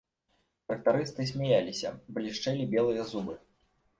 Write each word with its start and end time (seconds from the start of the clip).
Трактарысты 0.69 1.25
смяяліся, 1.31 1.91
блішчэлі 2.17 2.65
белыя 2.75 3.03
зубы. 3.13 3.37